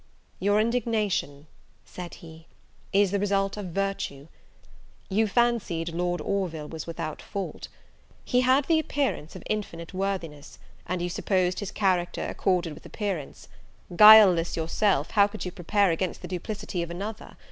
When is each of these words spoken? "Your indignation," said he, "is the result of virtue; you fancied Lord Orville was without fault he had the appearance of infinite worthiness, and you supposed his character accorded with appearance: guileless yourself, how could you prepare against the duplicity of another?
"Your 0.39 0.59
indignation," 0.59 1.45
said 1.85 2.15
he, 2.15 2.47
"is 2.91 3.11
the 3.11 3.19
result 3.19 3.55
of 3.55 3.67
virtue; 3.67 4.29
you 5.09 5.27
fancied 5.27 5.89
Lord 5.89 6.19
Orville 6.21 6.67
was 6.67 6.87
without 6.87 7.21
fault 7.21 7.67
he 8.25 8.41
had 8.41 8.65
the 8.65 8.79
appearance 8.79 9.35
of 9.35 9.43
infinite 9.47 9.93
worthiness, 9.93 10.57
and 10.87 11.03
you 11.03 11.09
supposed 11.09 11.59
his 11.59 11.69
character 11.69 12.25
accorded 12.25 12.73
with 12.73 12.87
appearance: 12.87 13.47
guileless 13.95 14.57
yourself, 14.57 15.11
how 15.11 15.27
could 15.27 15.45
you 15.45 15.51
prepare 15.51 15.91
against 15.91 16.23
the 16.23 16.27
duplicity 16.27 16.81
of 16.81 16.89
another? 16.89 17.37